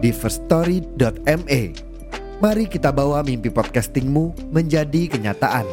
[0.00, 1.62] di firststory.me.
[2.40, 5.68] Mari kita bawa mimpi podcastingmu menjadi kenyataan.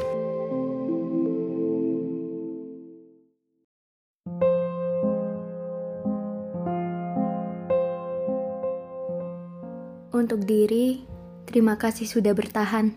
[10.12, 11.08] Untuk diri,
[11.48, 12.92] terima kasih sudah bertahan.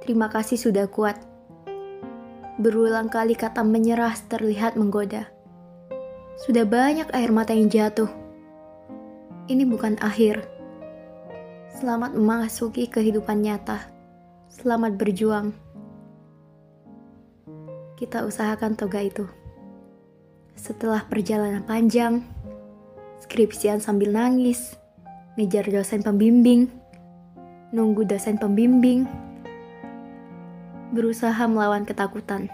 [0.00, 1.20] Terima kasih sudah kuat.
[2.56, 5.28] Berulang kali kata menyerah terlihat menggoda.
[6.40, 8.08] Sudah banyak air mata yang jatuh.
[9.44, 10.53] Ini bukan akhir.
[11.74, 13.82] Selamat memasuki kehidupan nyata.
[14.46, 15.50] Selamat berjuang.
[17.98, 19.26] Kita usahakan toga itu.
[20.54, 22.22] Setelah perjalanan panjang,
[23.18, 24.78] skripsian sambil nangis,
[25.34, 26.70] ngejar dosen pembimbing,
[27.74, 29.10] nunggu dosen pembimbing,
[30.94, 32.46] berusaha melawan ketakutan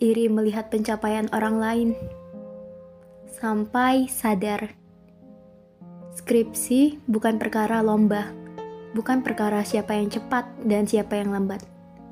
[0.00, 1.88] iri melihat pencapaian orang lain,
[3.36, 4.79] sampai sadar.
[6.10, 8.34] Skripsi bukan perkara lomba,
[8.98, 11.62] bukan perkara siapa yang cepat dan siapa yang lambat,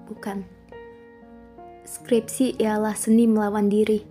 [0.07, 0.47] bukan.
[1.83, 4.07] Skripsi ialah seni melawan diri,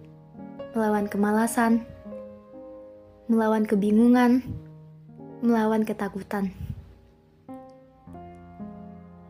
[0.75, 1.87] melawan kemalasan,
[3.31, 4.43] melawan kebingungan,
[5.39, 6.51] melawan ketakutan.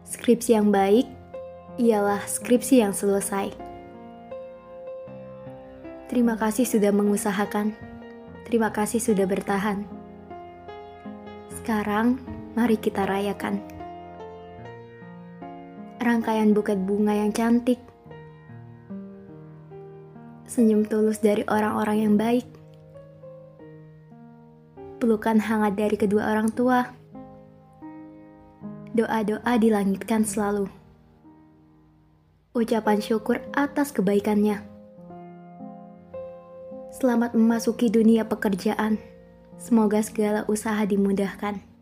[0.07, 1.05] Skripsi yang baik
[1.77, 3.53] ialah skripsi yang selesai.
[6.09, 7.75] Terima kasih sudah mengusahakan.
[8.47, 9.96] Terima kasih sudah bertahan.
[11.67, 12.15] Sekarang,
[12.55, 13.59] mari kita rayakan.
[15.99, 17.75] Rangkaian buket bunga yang cantik.
[20.47, 22.47] Senyum tulus dari orang-orang yang baik.
[25.03, 26.87] Pelukan hangat dari kedua orang tua.
[28.95, 30.71] Doa-doa dilangitkan selalu.
[32.55, 34.63] Ucapan syukur atas kebaikannya
[36.95, 39.16] Selamat memasuki dunia pekerjaan.
[39.57, 41.76] Semoga segala usaha dimudahkan.